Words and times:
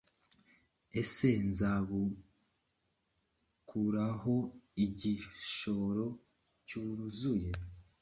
ese 1.01 1.29
nzabukuraho 1.49 4.35
igishoro 4.85 6.07
ncuruze 6.61 7.35